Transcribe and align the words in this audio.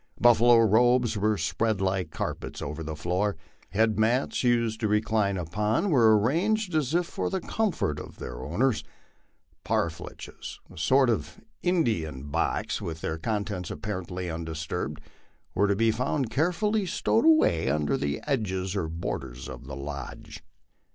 Buffalo 0.19 0.57
robes 0.57 1.15
were 1.15 1.37
spread 1.37 1.79
like 1.79 2.09
carpets 2.09 2.59
over 2.59 2.81
the 2.81 2.95
floor; 2.95 3.37
head 3.69 3.99
mats, 3.99 4.43
used 4.43 4.79
to 4.79 4.87
recline 4.87 5.37
upon, 5.37 5.91
were 5.91 6.07
ar 6.09 6.17
ranged 6.17 6.73
as 6.73 6.95
if 6.95 7.05
for 7.05 7.29
the 7.29 7.39
comfort 7.39 7.99
of 7.99 8.17
their 8.17 8.41
owners; 8.43 8.83
parfleches, 9.63 10.59
a 10.73 10.77
sort 10.79 11.07
of 11.11 11.39
Indian 11.61 12.21
band 12.21 12.31
box, 12.31 12.81
with 12.81 13.01
their 13.01 13.19
contents 13.19 13.69
apparently 13.69 14.27
undisturbed, 14.27 14.99
were 15.53 15.67
to 15.67 15.75
be 15.75 15.91
found 15.91 16.31
carefully 16.31 16.87
stowed 16.87 17.23
away 17.25 17.69
under 17.69 17.95
the 17.95 18.21
edges 18.25 18.75
or 18.75 18.87
borders 18.87 19.47
of 19.47 19.65
the 19.67 19.75
lodge. 19.75 20.43